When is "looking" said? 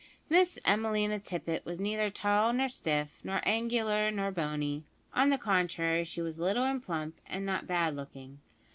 7.95-8.39